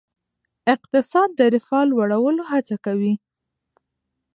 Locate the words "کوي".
2.85-3.13